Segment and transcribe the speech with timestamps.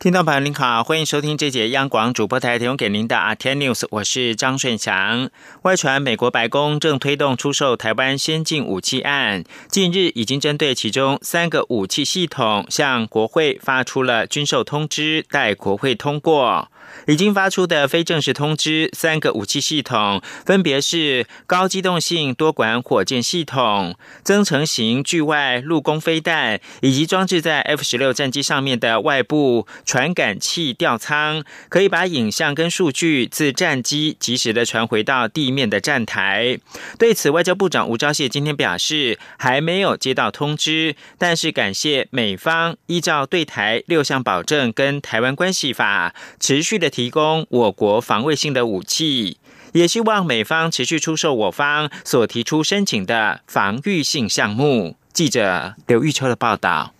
[0.00, 5.28] 听众朋友您好，欢迎收听这节央广主播台提供给您的阿天 News，我是张顺祥。
[5.60, 16.70] 外传美国白宫正推动出售台湾先进武器案，近日已经针对其中三个武器系统向国会发出了军售通知，待国会通过。
[17.06, 36.58] 已经发出的非正式通知，三个武器系统分别是高机动性多管火箭系统、增程型距外陆攻飞弹，以及装置在 F 十六战机上面的外部传感器吊舱，可以把影像跟数据自战机及时的传回到地面的站台。
[36.98, 46.79] 对此，外交部长吴钊燮今天表示，还没有接到通知，但是感谢美方依照对台六项保证跟台湾关系法持续。
[46.80, 49.36] 的提供我国防卫性的武器，
[49.72, 54.96] 也希望美方持续出售我方所提出申请的防御性项目。
[55.12, 56.94] 记者刘玉秋的报道。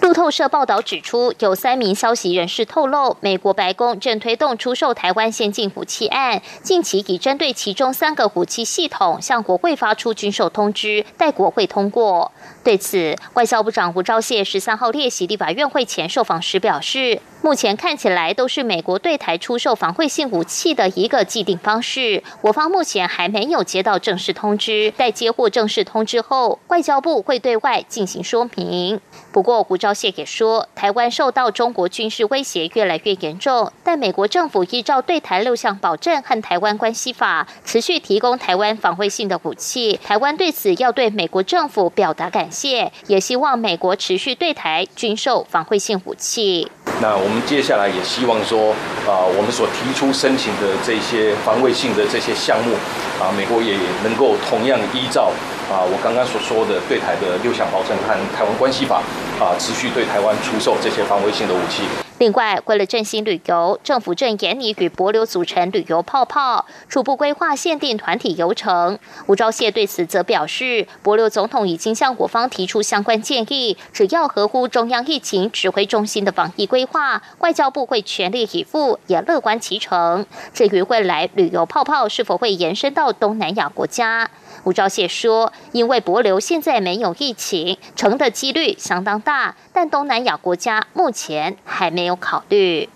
[0.00, 12.32] 路透社报道指出，有三名消息人士透露，美国白宫正推动出售台湾先进武器案，近期已针对其中三个武器系统向国会发出军售通知，待国会通过。
[12.64, 22.22] 对此，外交部长吴钊燮十三号列席立法院会前受访时表示，目前看起来都是美国对台出售防卫性武器的一个既定方式。
[22.42, 29.00] 我方目前还没有接到正式通知，待接获正式通知后，外交部会对外进行说明。
[29.32, 39.98] 不过，吴钊燮也说，台湾受到中国军事威胁越来越严重，但美国政府依照对台六项保证和台湾关系法，持续提供台湾防卫性的武器。
[40.04, 42.52] 台湾对此要对美国政府表达感。
[42.52, 46.70] 谢，也希望美国持续对台军售防卫性武器。
[47.00, 48.72] 那我们接下来也希望说，
[49.06, 52.74] 啊，我们所提出申请的这些防卫性的这些项目，
[53.22, 55.30] 啊，美国也能够同样依照
[55.70, 59.00] 啊我刚刚所说的对台的六项保证和台湾关系法，
[59.38, 62.01] 啊，持续对台湾出售这些防卫性的武器。
[62.22, 68.96] 另外，为了振兴旅游，政府正严拟与博流组成旅游泡泡，初步规划限定团体游程。
[69.26, 80.24] 吴钊燮对此则表示，博流总统已经向我方提出相关建议，只要合乎中央疫情指挥中心的防疫规划，外交部会全力以赴，也乐观其成。
[80.54, 84.30] 至于未来旅游泡泡是否会延伸到东南亚国家？
[84.64, 92.88] 吴钊燮说：“因为博流现在没有疫情，成的几率相当大，但东南亚国家目前还没有考虑。”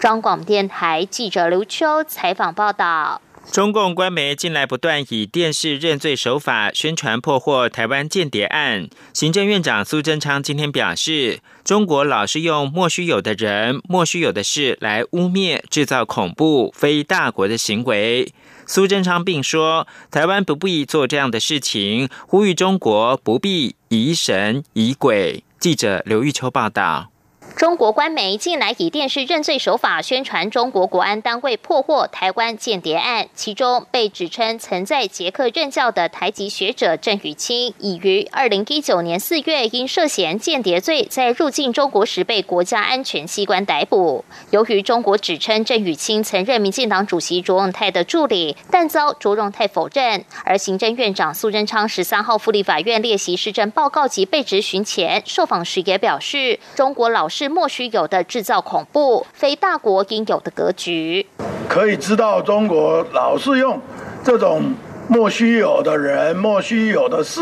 [0.00, 3.20] 中广电台记者刘秋采访报道。
[3.50, 8.88] 中共官媒近来不断以电视认罪手法宣传破获台湾间谍案。
[9.12, 18.32] 行政院长苏贞昌今天表示，中国老是用莫须有的人、莫须有的事来污蔑、制造恐怖、非大国的行为。
[18.72, 25.42] 苏贞昌并说，台湾不必做这样的事情，呼吁中国不必疑神疑鬼。
[25.58, 27.08] 记者刘玉秋报道。
[27.56, 44.24] 中国官媒近来以电视认罪手法宣传中国国安单位破获台湾间谍案，其中被指称曾在捷克任教的台籍学者郑宇清，已于二零一九年四月因涉嫌间谍罪，在入境中国时被国家安全机关逮捕。
[44.50, 50.24] 由于中国指称郑宇清曾任民进党主席卓永泰的助理，但遭卓永泰否认。
[50.44, 61.26] 而行政院长苏贞昌十三号赴立法院列席施政报告及被质询前受访时也表示，中国老师是莫须有的制造恐怖，非大国应有的格局。
[61.66, 63.80] 可以知道，中国老是用
[64.22, 64.74] 这种
[65.08, 67.40] 莫须有的人、莫须有的事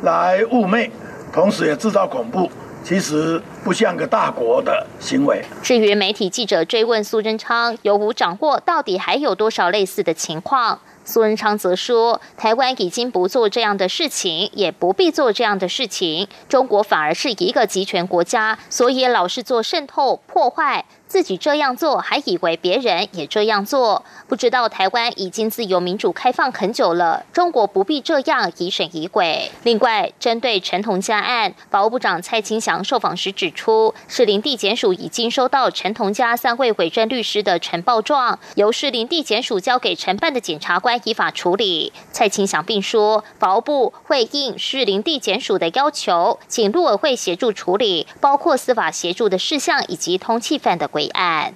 [0.00, 0.90] 来寤寐，
[1.30, 2.50] 同时也制造恐怖，
[2.82, 5.44] 其实不像个大国的行为。
[5.62, 10.80] 至于媒体记者追问苏贞昌有无掌握，到底还有多少类似的情况？
[11.04, 16.26] 苏仁昌则说：“台湾已经不做这样的事情，也不必做这样的事情。
[16.48, 29.48] 中国反而是一个集权国家，所以老是做渗透破坏。”自己这样做，还以为别人也这样做，不知道台湾已经自由民主开放很久了，中国不必这样疑神疑鬼。
[29.62, 41.92] 另外，针对陈同佳案，法务部长蔡清祥受访时指出，士林地检署已经收到陈同佳三位委任律师的呈报状，由士林地检署交给承办的检察官依法处理。
[42.10, 51.03] 蔡清祥并说，法务部会应士林地检署的要求，请陆委会协助处理，包括司法协助的事项以及通缉犯的规。
[51.08, 51.54] 案，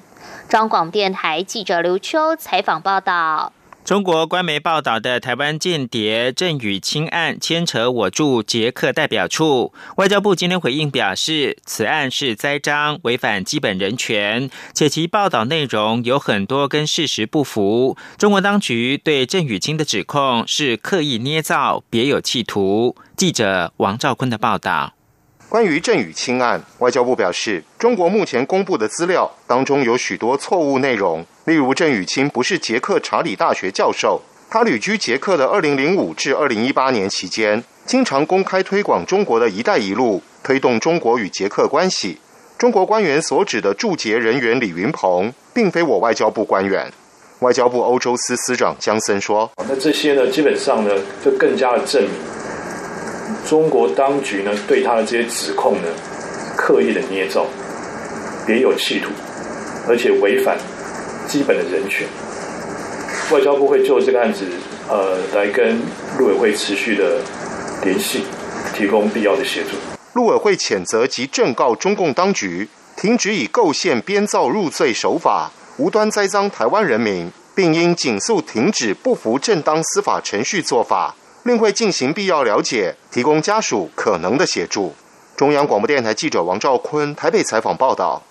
[0.48, 3.52] 中广电台记者刘秋采访报道。
[3.84, 17.96] 中国官媒报道的台湾间谍郑宇清案牵扯我驻捷克代表处，外交部今天回应表示，此案是栽赃，违反基本人权，且其报道内容有很多跟事实不符。
[18.18, 22.94] 中国当局对郑宇清的指控是刻意捏造，别有企图。
[23.16, 24.97] 记者王兆坤的报道。
[25.48, 31.24] 关于郑宇清案，外交部表示，中国目前公布的资料当中有许多错误内容。
[31.46, 42.18] 例如，郑宇清不是捷克查理大学教授，他旅居捷克的2005至2018年期间，经常公开推广中国的一带一路，推动中国与捷克关系。
[42.58, 46.92] 中国官员所指的驻捷人员李云鹏，并非我外交部官员。
[47.38, 50.92] 外交部欧洲司司长江森说：“那这些呢，基本上呢，
[51.24, 52.10] 就更加的证明。”
[53.48, 55.88] 中国当局呢，对他的这些指控呢，
[56.54, 57.46] 刻意的捏造，
[58.46, 59.08] 别有企图，
[59.88, 60.58] 而且违反
[61.26, 62.06] 基本的人权。
[63.32, 64.44] 外交部会就这个案子，
[64.86, 65.80] 呃，来跟
[66.18, 67.22] 陆委会持续的
[67.82, 68.22] 联系，
[68.74, 69.70] 提供必要的协助。
[70.12, 81.14] 陆委会谴责及正告中共当局，停止以构陷、编造入罪手法，无端栽赃台湾人民，并应紧速停止不服正当司法程序做法。
[81.48, 84.94] 并会进行必要了解，提供家属可能的协助。
[85.34, 88.22] 中央广播电台记者王兆坤台北采访报道。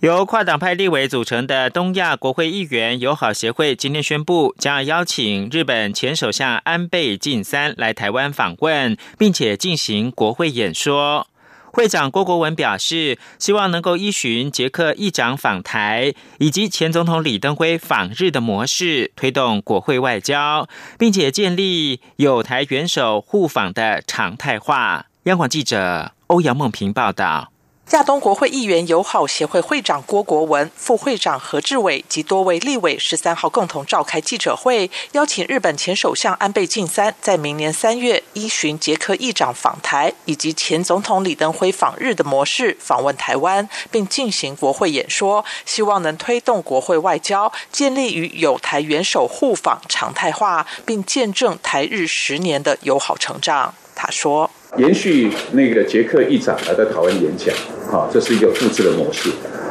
[0.00, 11.28] 由跨党派立委组成的东亚国会议员友好协会今天宣布，将要邀请日本前首相安倍晋三来台湾访问，并且进行国会演说。
[11.76, 20.66] 会长郭国文表示，希望能够依循捷克议长访台以及前总统李登辉访日的模式，推动国会外交，
[20.98, 25.04] 并且建立有台元首互访的常态化。
[25.24, 27.52] 央广记者欧阳梦平报道。
[27.92, 53.72] 亚东国会议员友好协会会长郭国文、副会长何志伟及多位立委十三号共同召开记者会，邀请日本前首相安倍晋三在明年三月依循捷克议长访台以及前总统李登辉访日的模式访问台湾，并进行国会演说，希望能推动国会外交，建立与友台元首互访常态化，并见证台日十年的友好成长。
[53.94, 54.50] 他说。
[54.76, 57.54] 延续那个捷克议长来到台湾演讲，
[57.90, 59.30] 啊，这是一个复制的模式。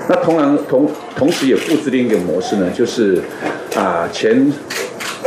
[0.09, 3.21] 那同样同同时也复制另一个模式呢，就是
[3.75, 4.51] 啊前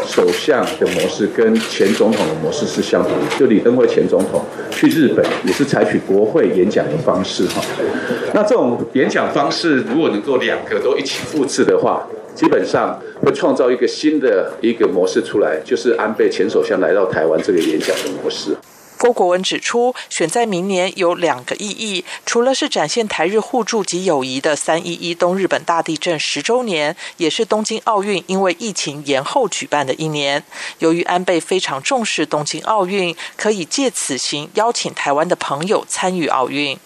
[0.04, 3.36] 首相的模式跟前总统的模式是相同的。
[3.38, 7.62] 就李登辉前总统去日本也是采取国会演讲的方式，哈。
[8.34, 18.56] 那这种演讲方式如果能够两个都一起复制的话，基本上会创造一个新的一个模式出来，就是安倍前首相来到台湾这个演讲的模式。
[18.98, 30.42] 郭国文指出，选在明年有两个意义，除了是展现台日互助及友谊的三一一东日本大地震十周年，也是东京奥运因为疫情延后举办的一年。
[30.80, 36.76] 由于安倍非常重视东京奥运，可以借此行邀请台湾的朋友参与奥运。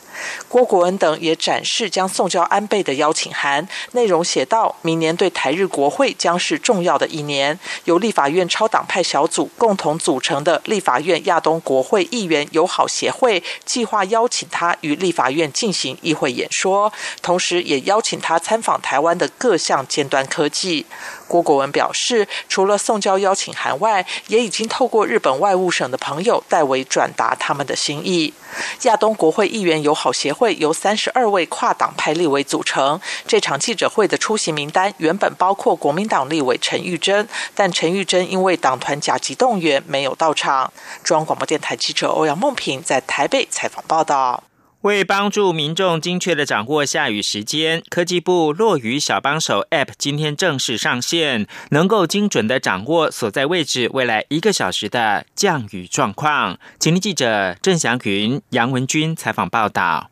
[0.49, 20.87] 郭国文等也展示将送交安倍的邀请函，内容写道：明年对台日国会将是重要的一年，由立法院超党派小组共同组成的立法院亚东国会议员友好协会计划邀请他与立法院进行议会演说，同时也邀请他参访台湾的各项尖端科技。
[21.33, 28.35] 郭国文表示，除了送交邀请函外，也已经透过日本外务省的朋友代为转达他们的心意。
[28.83, 33.01] 亚东国会议员友好协会由三十二位跨党派立委组成。
[33.27, 40.71] 这场记者会的出席名单原本包括国民党立委陈玉珍，但陈玉珍因为党团甲级动员没有到场。
[41.03, 44.43] 中央广播电台记者欧阳梦平在台北采访报道。
[44.83, 56.59] 为帮助民众精确的掌握下雨时间，科技部落雨小帮手 App 今天正式上线，能够精准的掌握所在位置未来一个小时的降雨状况。
[56.81, 60.12] 请听记者郑祥云、杨文军采访报道。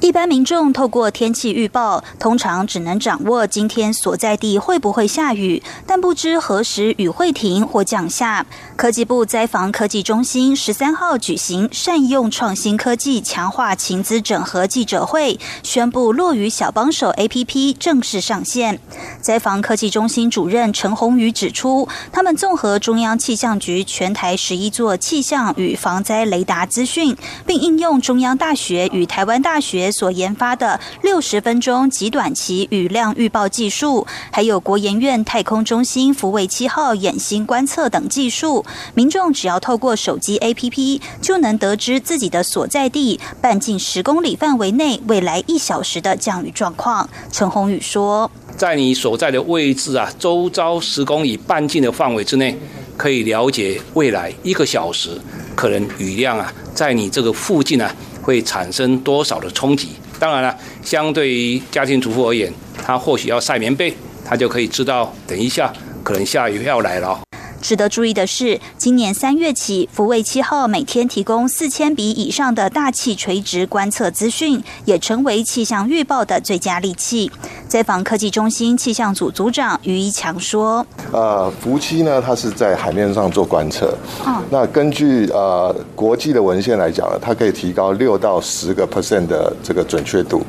[0.00, 8.46] 一般民众透过天气预报，通常只能掌握今天所在地会不会下雨，但不知何时雨会停或降下。
[8.76, 18.78] 科技部灾防科技中心十三号举行善用创新科技强化情资整合记者会，宣布落雨小帮手 APP 正式上线。
[19.20, 29.87] 灾防科技中心主任陈宏宇指出，他们综合中央气象局全台十一座气象与防灾雷达资讯，并应用中央大学与台湾大学。
[29.90, 38.64] 所研发的六十分钟极短期雨量预报技术，还有国研院太空中心福卫七号眼星观测等技术，
[38.94, 47.08] 民众只要透过手机 APP 就能得知自己的所在地半径十公里范围内未来一小时的降雨状况。
[47.30, 48.30] 陈宏宇说。
[48.56, 52.58] 在你所在的位置啊，周遭十公里半径的范围之内，
[52.96, 55.10] 可以了解未来一个小时
[55.54, 57.94] 可能雨量啊，在你这个附近啊
[58.28, 59.88] 会产生多少的冲击。
[60.18, 62.52] 当然了，相对于家庭主妇而言，
[62.84, 65.72] 她或许要晒棉被，她就可以知道等一下
[66.04, 67.27] 可能下雨要来了。
[67.60, 77.30] 值得注意的是，今年三月起，福卫七号每天提供四千笔以上的大气垂直观测资讯，也成为气象预报的最佳利器。
[77.66, 83.94] 在防科技中心气象组组长于一强说：“呃，福七呢，它是在海面上做观测。
[84.26, 90.42] 嗯，那根据呃国际的文献来讲呢，它可以提高六到十个 percent 的这个准确度。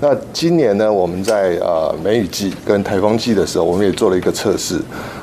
[0.00, 4.78] 那今年呢，我们在呃梅雨季跟台风季的时候，我们也做了一个测试。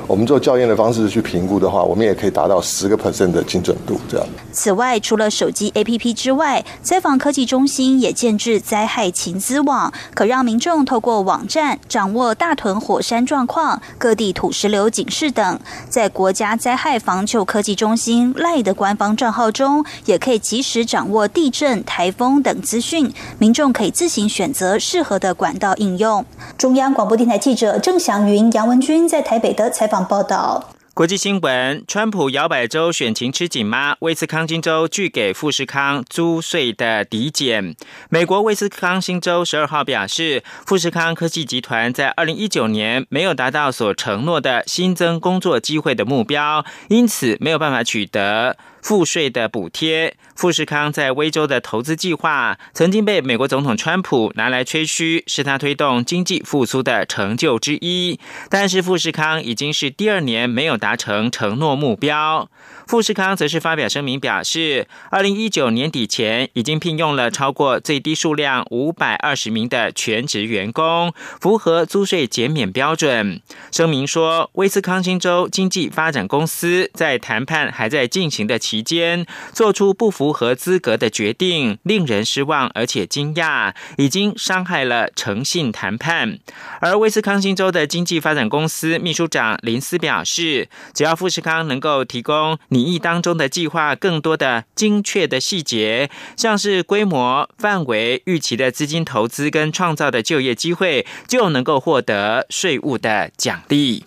[0.08, 3.98] 我们做校验的方式去评估的话，我们也可以达到十个 percent 的精准度。
[4.08, 4.26] 这样。
[4.52, 11.46] 此外，除了手机 APP 之外，灾防科技中心也建置灾害情资网，可让民众透过网。
[11.46, 23.12] 站掌握大屯火山状况、各地土石流警示等，在国家灾害防救科技中心赖的官方账号中，也可以及时掌握地震、台风等资讯。
[23.38, 26.24] 民众可以自行选择适合的管道应用。
[26.56, 30.70] 中央广播电台记者郑祥云、杨文君在台北的采访报道。
[30.94, 33.96] 国际新闻：川普摇摆州选情吃紧吗？
[33.98, 37.74] 威斯康星州拒给富士康租税的抵减。
[38.08, 48.56] 美国威斯康星州十二号表示，富士康科技集团在二零一九年没有达到所承诺的新增工作机会的目标，因此没有办法取得。
[48.84, 58.20] 赋税的补贴，富士康在威州的投资计划曾经被美国总统川普拿来吹嘘，是他推动经济复苏的成就之一。
[58.50, 62.50] 但是富士康已经是第二年没有达成承诺目标。
[62.86, 73.40] 富士康则是发表声明表示，二零一九年底前已经聘用了超过最低数量五百二十名的全职员工，符合租税减免标准。
[73.72, 86.40] 声明说，威斯康星州经济发展公司在谈判还在进行的期期间，做出不符合资格的决定，令人失望而且惊讶，已经伤害了诚信谈判。
[86.80, 92.58] 而威斯康星州的经济发展公司秘书长林斯表示，只要富士康能够提供。
[92.70, 104.04] 拟议当中的计划更多的精确的细节，像是规模、范围、预期的资金投资跟创造的就业机会，就能够获得税务的奖励。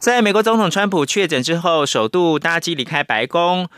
[0.00, 3.68] 在美国总统川普确诊之后，首度搭机离开白宫。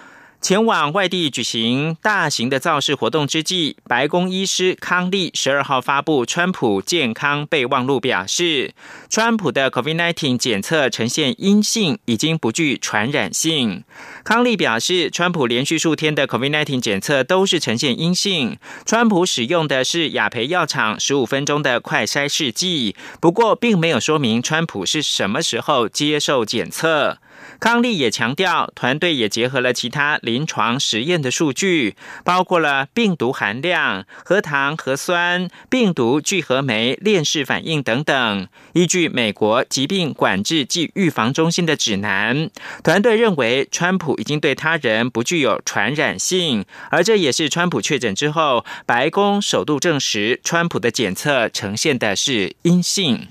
[0.40, 8.72] 前往外地举行大型的造势活动之际，白宫医师康利十二号发布川普健康备忘录，表示
[9.08, 13.82] 川普的 COVID-19 检测呈现阴性，已经不具传染性。
[14.24, 18.56] 康利表示，川普连续数天的 COVID-19 检测都是呈现阴性。
[18.86, 27.18] 川普使用的是雅培药厂十五分钟的快筛试剂，不过并没有说明川普是什么时候接受检测。
[27.62, 38.48] 康利也强调，团队也结合了其他临床实验的数据，包括了病毒含量、核糖核酸、病毒聚合酶链式反应等等。
[38.72, 42.50] 依据美国疾病管制及预防中心的指南，
[42.82, 53.28] 团队认为川普已经对他人不具有传染性，而这也是川普确诊之后，白宫首度证实川普的检测呈现的是阴性。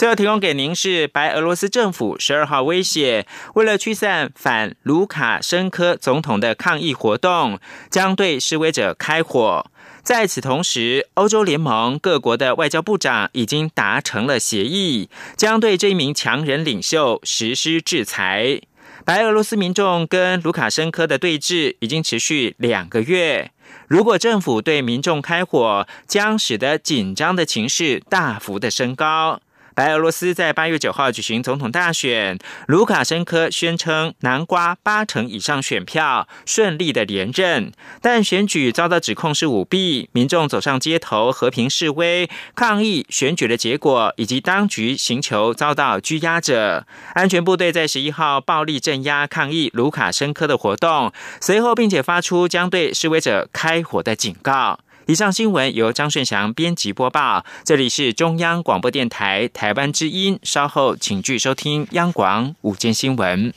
[0.00, 9.66] 最后提供给您是白俄罗斯政府十二号威胁，为了驱散反卢卡申科总统的抗议活动，将对示威者开火。
[10.02, 18.62] 在此同时，欧洲联盟各国的外交部长已经达成了协议，将对这一名强人领袖实施制裁。
[19.04, 23.50] 白俄罗斯民众跟卢卡申科的对峙已经持续两个月，
[23.86, 29.42] 如果政府对民众开火，将使得紧张的情势大幅的升高。
[29.74, 37.72] 白俄罗斯在八月九号举行总统大选，卢卡申科宣称南瓜八成以上选票，顺利的连任。
[38.02, 46.86] 但选举遭到指控是舞弊，民众走上街头和平示威抗议选举的结果，以及当局寻求遭到拘押者。
[47.14, 54.80] 安全部队在十一号暴力镇压抗议卢卡申科的活动，随后并且发出将对示威者开火的警告。
[55.10, 63.52] 以上新闻由张顺祥编辑播报，这里是中央广播电台台湾之音，稍后请继续收听央广午间新闻。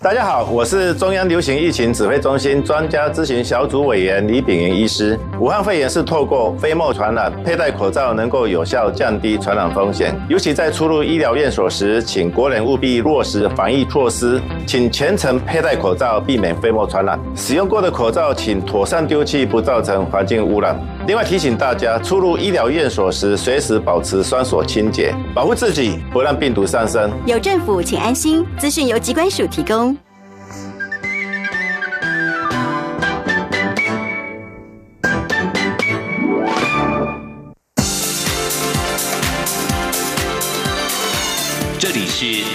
[0.00, 5.18] 大家好，我是中央流行疫情指挥中心专家咨询小组委员李炳云医师。
[5.40, 10.14] 武汉肺炎是透过飞沫传染，佩戴口罩能够有效降低传染风险。
[10.28, 17.18] 尤其在出入医疗院所时，请国人务必落实防疫措施，请全程佩戴口罩，避免飞沫传染。
[17.34, 20.78] 使用过的口罩请妥善丢弃，不造成环境污染。
[21.06, 27.10] 另外提醒大家，出入医疗院所时，随时保持双手清洁，保护自己，不让病毒上升。
[27.24, 28.44] 有政府，请安心。
[28.58, 29.93] 资讯由机关署提供。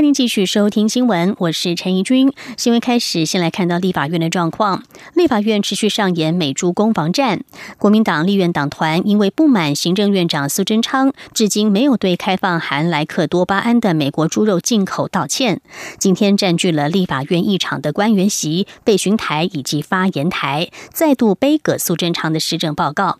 [0.00, 2.32] 欢迎继续收听新闻，我是陈怡君。
[2.56, 4.82] 新闻开始，先来看到立法院的状况。
[5.12, 7.44] 立法院持续上演美猪攻防战。
[7.76, 15.60] 国民党立院党团因为不满行政院长苏贞昌至今没有对开放含莱克多巴胺的美国猪肉进口道歉，
[15.98, 23.18] 今天占据了立法院议场的官员席、备询台以及发言台，再度背葛苏贞昌的施政报告。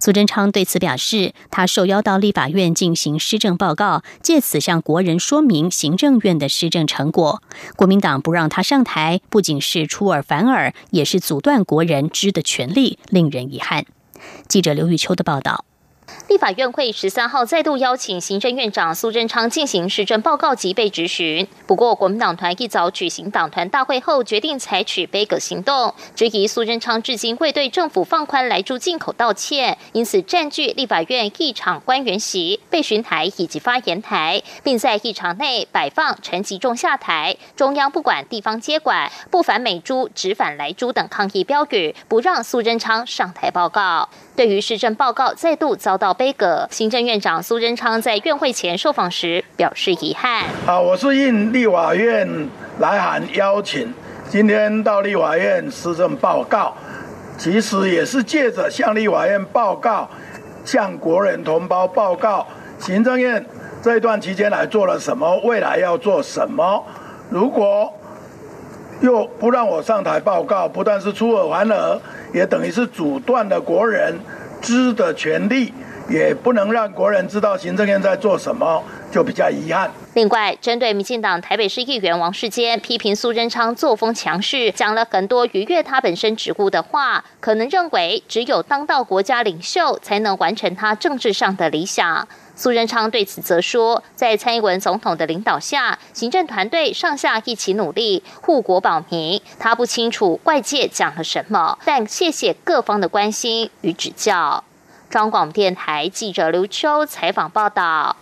[0.00, 7.42] 苏贞昌对此表示，他受邀到立法院进行施政报告，借此向国人说明行政院的施政成果。
[7.76, 13.84] 国民党不让他上台，不仅是出尔反尔，也是阻断国人知的权利，令人遗憾。
[14.48, 15.64] 记者刘玉秋的报道。
[16.28, 21.48] 立法院会十三号再度邀请行政院长苏贞昌进行施政报告及被质询。
[21.66, 44.10] 不过，国民党团一早举行党团大会后，决定采取杯葛行动，质疑苏贞昌至今未对政府放宽来猪进口道歉，因此占据立法院议场官员席、被询台以及发言台，并在议场内摆放陈吉仲下台、中央不管地方接管、不反美猪、只反来猪等抗议标语，不让苏贞昌上台报告。
[44.36, 50.46] 对于施政报告再度遭到杯葛，行政院长苏贞昌在院会前受访时表示遗憾。
[50.66, 52.28] 啊，我是应立法院
[52.80, 53.94] 来函邀请，
[54.28, 56.76] 今天到立法院施政报告，
[57.38, 60.10] 其实也是借着向立法院报告，
[60.64, 62.44] 向国人同胞报告，
[62.80, 63.46] 行政院
[63.80, 66.84] 这一段期间来做了什么，未来要做什么。
[67.30, 67.94] 如果
[69.02, 72.00] 又不让我上台报告，不但是出尔反尔。
[72.34, 74.14] 也等于是阻断了国人
[74.60, 75.72] 知的权利，
[76.08, 79.90] 也不能让国人知道行政院在做什么，就比较遗憾。
[80.14, 92.26] 另外，针对民进党台北市议员王世坚批评苏贞昌作风强势，讲了很多逾越他本身职务的话，可能认为只有当到国家领袖，才能完成他政治上的理想。
[92.56, 99.40] 苏贞昌对此则说，在蔡英文总统的领导下，行政团队上下一起努力护国保民。
[99.60, 104.64] 他不清楚外界讲了什么，但谢谢各方的关心与指教。
[105.10, 108.16] 中广电台记者刘秋采访报道。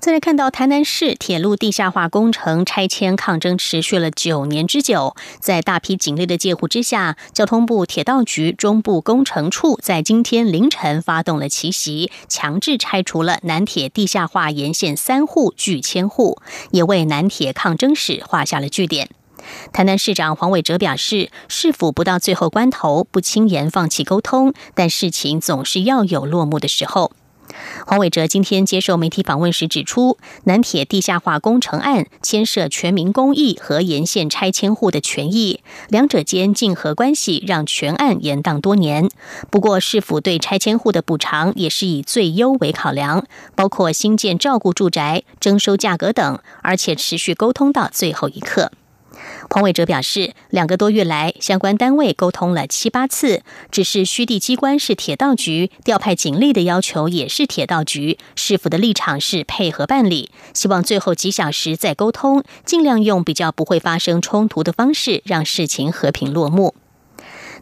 [0.00, 19.08] 再来看到台南市铁路地下化工程拆迁抗争持续了九年之久，在大批警力的介护之下，交通部铁道局中部工程处在今天凌晨发动了奇袭，强制拆除了南铁地下化沿线三户拒迁户，也为南铁抗争史画下了句点。
[19.72, 27.12] 台南市长黄伟哲表示，市府不到最后关头不轻言放弃沟通，但事情总是要有落幕的时候。
[27.86, 39.10] 黄伟哲今天接受媒体访问时指出，南铁地下化工程案牵涉全民公益和沿线拆迁户的权益，两者间竞合关系让全案延宕多年。
[39.50, 48.72] 不过，市府对拆迁户的补偿也是以最优为考量，包括新建照顾住宅、征收价格等，而且持续沟通到最后一刻。
[49.52, 66.74] 黄伟哲表示，两个多月来，相关单位沟通了七八次，只是虚地机关是铁道局，调派警力的要求也是铁道局，市府的立场是配合办理，希望最后几小时再沟通，尽量用比较不会发生冲突的方式，让事情和平落幕。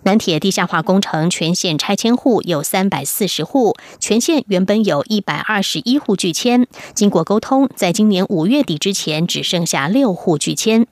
[0.04, 10.86] 南铁地下化工程全线拆迁户有三百四十户，全线原本有一百二十一户拒迁，经过沟通，在今年五月底之前，只剩下六户拒迁。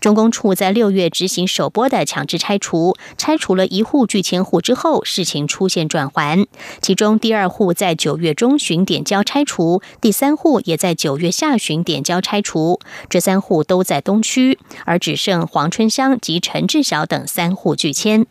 [0.00, 6.46] 中工处在六月执行首波的强制拆除，拆除了一户拒签户之后，事情出现转圜。
[6.80, 12.78] 其中第二户在九月中旬点交拆除，第三户也在九月下旬点交拆除。
[13.08, 18.26] 这三户都在东区，而只剩黄春香及陈志晓等三户拒签。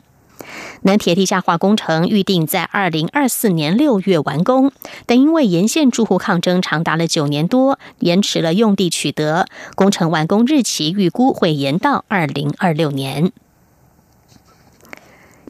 [0.81, 4.71] 南铁地下化工程预定在二零二四年六月完工，
[5.05, 9.47] 但因为沿线住户抗争长达了九年多，延迟了用地取得。
[9.75, 13.31] 工程完工日期预估会延到二零二六年。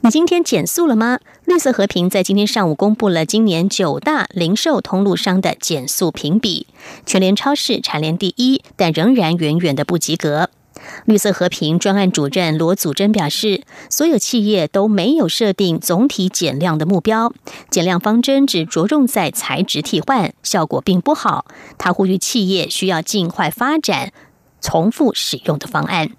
[0.01, 1.19] 你今天减速了吗？
[1.43, 6.67] 绿色和平在今天上午公布了今年九大零售通路商的减速评比，
[7.05, 10.49] 全联超市蝉联第一，但仍然远远的不及格。
[11.05, 17.33] 绿色和平专案主任罗祖珍表示，所有企业都没有设定总体减量的目标，
[17.69, 21.45] 减量方针只着重在材质替换，效果并不好。
[21.77, 24.11] 他呼吁企业需要尽快发展
[24.61, 26.09] 重复使用的方案。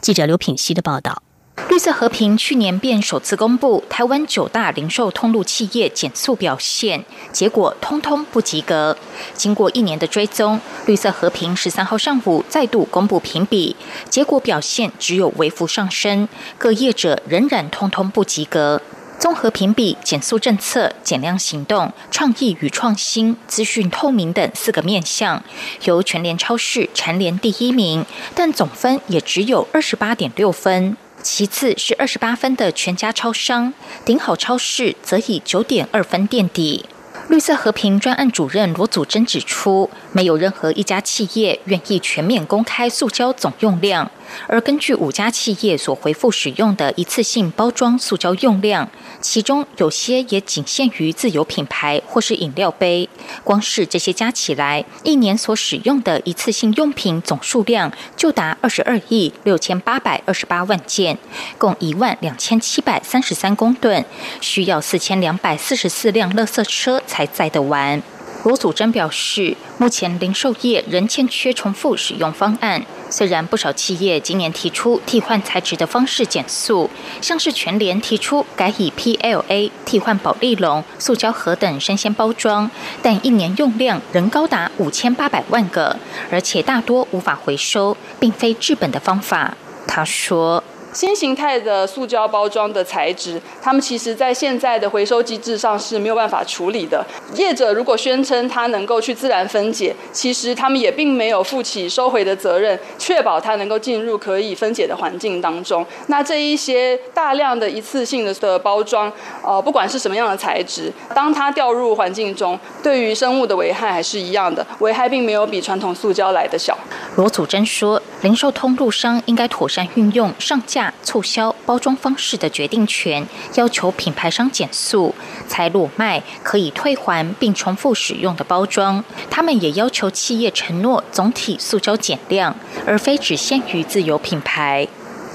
[0.00, 1.22] 记者刘品希的报道。
[1.68, 8.96] 绿色和平去年便首次公布台湾九大零售通路企业减速表现，结果通通不及格。
[9.34, 13.74] 经过一年的追踪，绿色和平十三号上午再度公布评比，
[14.08, 18.80] 结果表现只有微幅上升，各业者仍然通通不及格。
[19.18, 25.42] 综合评比减速政策、减量行动、创意与创新、资讯透明等四个面向，
[25.84, 30.96] 由全联超市蝉联第一名，但总分也只有二十八点六分。
[31.24, 33.72] 其次是二十八分的全家超商，
[34.04, 36.84] 顶好超市则以九点二分垫底。
[37.28, 44.10] 绿色和平专案主任罗祖珍指出，没有任何一家企业愿意全面公开塑胶总用量。
[44.46, 48.88] 而根据五家企业所回复使用的一次性包装塑胶用量，
[49.20, 53.08] 其中有些也仅限于自有品牌或是饮料杯。
[53.42, 61.18] 光是这些加起来，一年所使用的一次性用品总数量就达二十二亿六千八百二十八万件，
[61.58, 64.04] 共一万两千七百三十三公吨，
[64.40, 68.02] 需要四千两百四十四辆垃圾车才载得完。
[68.44, 72.84] 罗祖珍表示，目前零售业仍欠缺重复使用方案。
[73.08, 76.90] 虽然不少企业今年提出替换材质的方式减速，
[77.22, 82.70] 像是全联提出改以 PLA 替换保利龙、塑胶盒等生鲜包装，
[83.02, 85.96] 但一年用量仍高达五千八百万个，
[86.30, 89.56] 而且大多无法回收，并非治本的方法。
[89.86, 90.62] 他说。
[90.94, 97.04] 新形态的塑胶包装的材质，他们其实在现在的回收机制上是没有办法处理的。
[97.34, 105.84] 业者如果宣称它能够去自然分解，其实他们也并没有负起收回的责任，确保它能够进入可以分解的环境当中。
[106.06, 116.78] 那这一些大量的一次性的的包装，呃，不管是什么样的材质，当它掉入环境中，对于生物的危害还是一样的，危害并没有比传统塑胶来的小。
[117.16, 120.83] 罗祖珍说，零售通路商应该妥善运用上架。
[121.02, 125.14] 促销包装方式的决定权，要求品牌商减速，
[125.46, 129.04] 才裸卖可以退还并重复使用的包装。
[129.30, 132.54] 他们也要求企业承诺总体塑胶减量，
[132.86, 134.86] 而非只限于自有品牌。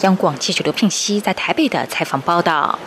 [0.02, 2.80] 央广记者刘聘熙在台北的采访报道。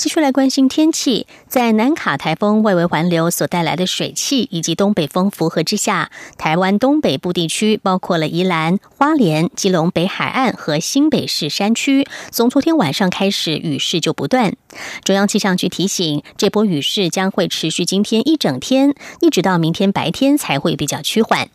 [0.00, 14.54] 继续来关心天气，在南卡台风外围环流所带来的水汽以及东北风符合之下，台湾东北部地区包括了宜兰花莲、基隆北海岸和新北市山区，从昨天晚上开始雨势就不断。
[15.04, 21.50] 中央气象局提醒，这波雨势将会持续今天一整天，一直到明天白天才会比较趋缓。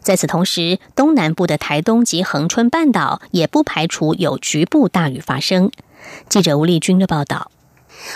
[0.00, 5.72] 在此同时，东南部的台东及恒春半岛也不排除有局部大雨发生。
[6.28, 7.50] 记者吴丽君的报道。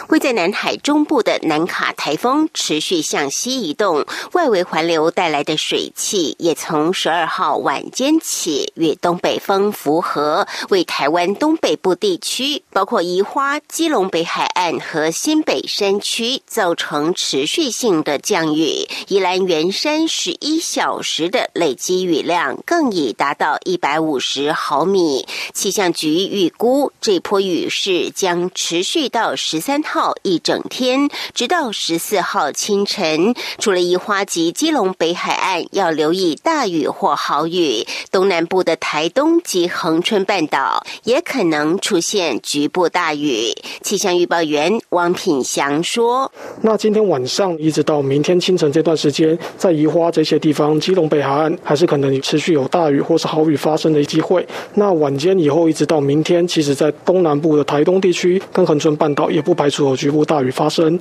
[0.09, 18.89] 位在南海中部的南卡台风持续向西移动，外围环流带来的水汽也从十二号晚间起与东北风符合，为台湾东北部地区，包括宜花、基隆北海岸和新北山区，造成持续性的降雨。
[19.09, 25.27] 宜兰圆山十一小时的累积雨量更已达到一百五十毫米。
[25.53, 29.74] 气象局预估，这波雨势将持续到十三。
[29.75, 43.53] 三号一整天，直到十四号清晨，除了宜花及基隆北海岸要留意大雨或豪雨，东南部的台东及恒春半岛也可能出现局部大雨。
[43.83, 46.31] 气象预报员王品祥说
[46.63, 54.47] ：“那今天晚上一直到明天清晨这段时间，在宜花这些地方，基隆北海岸还是可能持续有大雨或是豪雨发生的机会。
[54.75, 61.01] 那晚间以后一直到明天，其实在东南部的台东地区跟恒春半岛也不排。”排除局部大雨发生。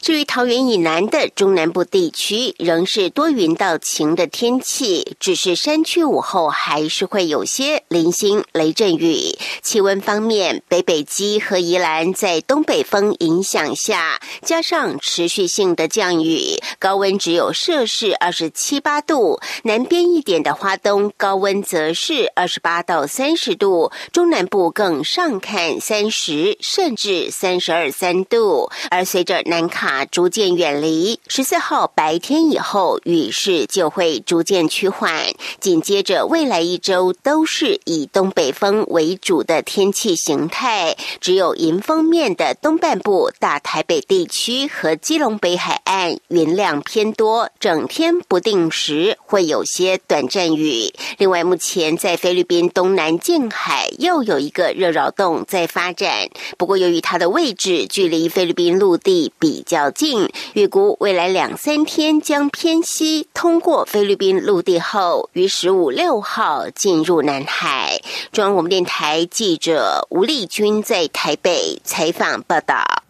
[0.00, 9.36] 至于桃园以南的中南部地区，仍是多云到晴的天气，只是山区午后还是会有些零星雷阵雨。
[9.62, 19.40] 气温方面，北北基和宜兰在东北风影响下，加上持续性的降雨，高温只有摄氏二十七八度。
[19.64, 28.03] 南边一点的花东高温则是二十八到三十度，中南部更上看三十甚至三十二三。
[28.04, 28.70] 三度。
[28.90, 35.32] 而随着南卡逐渐远离，十四号白天以后雨势就会逐渐趋缓。
[35.58, 50.92] 紧接着未来一周都是以东北风为主的天气形态，只有迎风面的东半部、大台北地区和基隆北海岸云量偏多，整天不定时会有些短暂雨。
[51.16, 68.00] 另外，目前在菲律宾东南近海又有一个热扰动在发展，不过由于它的位置距离菲律宾陆地比较近，预估未来两三天将偏西通过菲律宾陆地后，于十五六号进入南海。
[68.32, 73.03] 中央广播电台记者吴丽君在台北采访报道。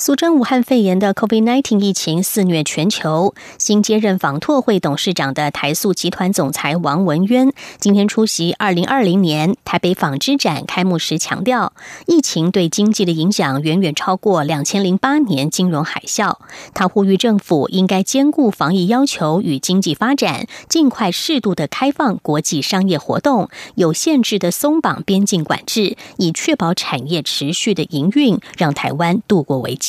[0.00, 11.72] 苏征武汉肺炎的 COVID-19 疫情肆虐全球，新接任访拓会董事长的台塑集团总裁王文渊今天出席2020年台北纺织展开幕时强调，
[12.06, 16.36] 疫情对经济的影响远远超过2008年金融海啸。
[16.72, 29.87] 他呼吁政府应该兼顾防疫要求与经济发展，尽快适度的开放国际商业活动，有限制的松绑边境管制，以确保产业持续的营运，让台湾度过危机。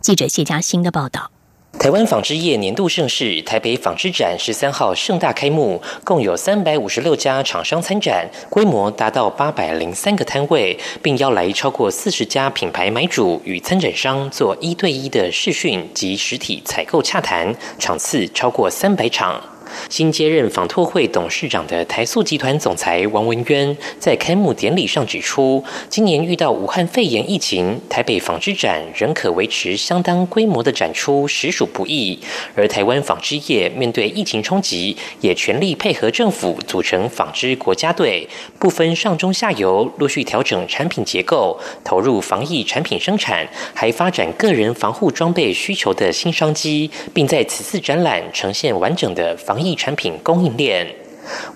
[0.00, 1.30] 记者谢佳欣的报道。
[1.76, 19.42] 台湾纺织业年度盛事台北纺织展十三号盛大开幕，共有三百五十六家厂商参展，规模达到八百零三个摊位，并邀来超过四十家品牌买主与参展商做一对一的视讯及实体采购洽谈，场次超过三百场。
[19.88, 32.18] 新接任纺拓会董事长的台塑集团总裁王文渊在开幕典礼上指出，今年遇到武汉肺炎疫情，台北纺织展仍可维持相当规模的展出，实属不易。
[32.54, 49.63] 而台湾纺织业面对疫情冲击，也全力配合政府，组成纺织国家队，不分上中下游，陆续调整产品结构，投入防疫产品生产，还发展个人防护装备需求的新商机，并在此次展览呈现完整的防。
[49.63, 50.86] 疫疫产品供应链，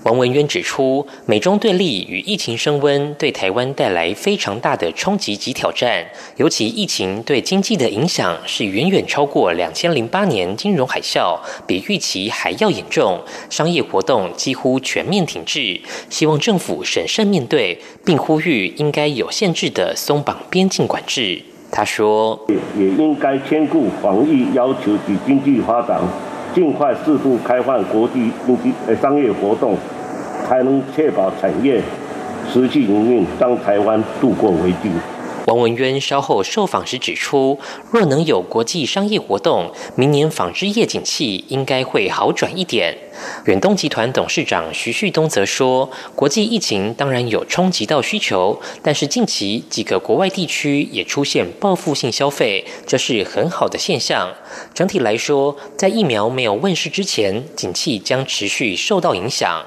[0.03, 6.07] 王文渊指出，美中对立与疫情升温，对台湾带来非常大的冲击及挑战。
[6.37, 15.79] 尤其疫情对经济的影响是远远超过两千零八年金融海啸，比预期还要严重，商业活动几乎全面停滞。
[16.09, 21.42] 希望政府审慎面对，并呼吁应该有限制的松绑边境管制。
[21.71, 26.01] 他说，也应该兼顾防疫要求与经济发展。
[26.55, 29.77] 尽快适度开放国际经济呃商业活动，
[30.47, 31.81] 才能确保产业
[32.51, 34.91] 持续营运，让台湾度过危机。
[35.49, 37.59] 王文渊稍后受访时指出，
[37.91, 42.95] 若能有国际商业活动，明年纺织业景气应该会好转一点。
[43.47, 54.35] 远东集团董事长徐旭东则说，国际疫情当然有冲击到需求，但是近期几个国外地区也出现报复性消费，这是很好的现象。
[54.75, 59.65] 整体来说，在疫苗没有问世之前，景气将持续受到影响。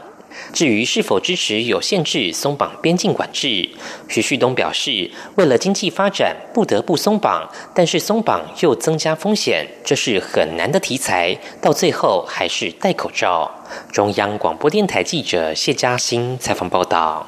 [0.54, 3.70] 至于是否支持有限制松绑边境管制，
[4.08, 13.52] 徐旭东表示，为了经济发展不得不松绑，但是松绑又增加风险，这是很难的题材，到最后还是戴口罩。
[13.92, 17.26] 中央广播电台记者谢嘉欣采访报道。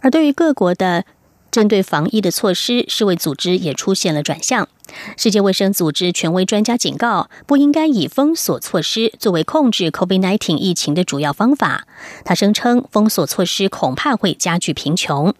[0.00, 1.04] 而对于各国的
[1.50, 4.68] 针对防疫的措施，世卫组织也出现了转向。
[5.16, 11.86] 世界卫生组织权威专家警告，不应该以封锁措施作为控制 COVID-19 疫情的主要方法。
[12.24, 15.34] 他声称，封锁措施恐怕会加剧贫穷。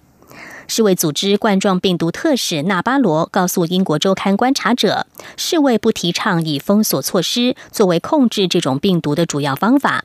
[0.66, 5.07] 世卫组织冠状病毒特使纳巴罗告诉英国周刊观察者，
[5.38, 10.05] 世卫不提倡以封锁措施作为控制这种病毒的主要方法。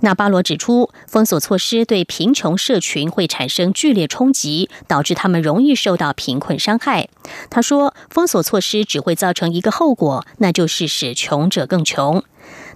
[0.00, 7.08] 纳巴罗指出，封锁措施对贫穷社群会产生剧烈冲击，导致他们容易受到贫困伤害。
[7.48, 12.22] 他说，封锁措施只会造成一个后果，那就是使穷者更穷。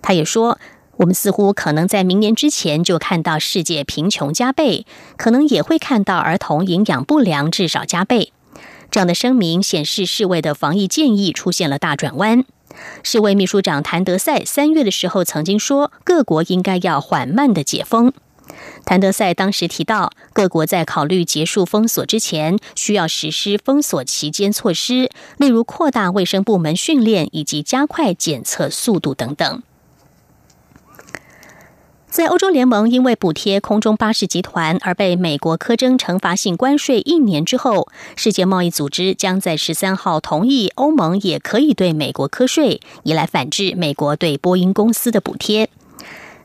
[0.01, 0.59] 他也说，
[0.99, 8.33] 我们似乎可能在明年之前就看到世界贫穷加倍，可能也会看到儿童营养不良至少加倍。
[8.91, 12.45] 这样的声明显示，世卫的防疫建议出现了大转弯。
[13.03, 18.13] 世卫秘书长谭德赛三月的时候曾经说，各国应该要缓慢的解封。
[18.85, 29.63] 谭德赛当时提到，各国在考虑结束封锁之前，需要实施封锁期间措施，例如扩大卫生部门训练以及加快检测速度等等。
[32.17, 45.69] 在欧洲联盟因为补贴空中巴士集团而被美国苛征惩罚性关税一年之后，世界贸易组织将在十三号同意欧盟也可以对美国课税，以来反制美国对波音公司的补贴。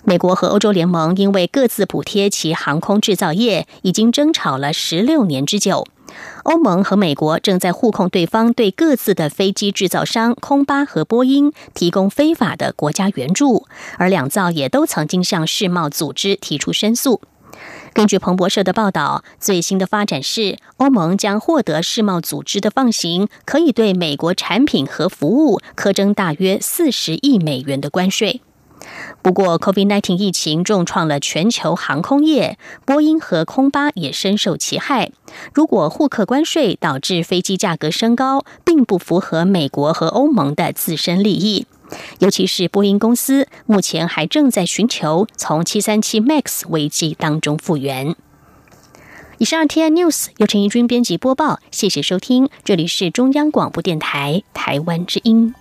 [0.04, 5.86] 美国和欧洲联盟因为各自补贴其航空制造业，已经争吵了十六年之久。
[6.44, 17.22] 欧盟和美国正在互控对方对各自的飞机制造商空巴和波音提供非法的国家援助，而两造也都曾经向世贸组织提出申诉。
[17.94, 28.42] 根据彭博社的报道，最新的发展是，欧盟将获得世贸组织的放行，可以对美国产品和服务苛征大约四十亿美元的关税。
[29.22, 35.12] 不过，COVID-19 疫情重创了全球航空业，波音和空巴也深受其害。
[35.54, 41.68] 如果互客关税导致飞机价格升高，并不符合美国和欧盟的自身利益。
[42.20, 48.16] 尤其是波音公司目前还正在寻求从737 MAX 危机当中复原。
[49.38, 55.54] 以上 T N News 由陈怡君编辑播报，谢谢收听，这里是中央广播电台台湾之音。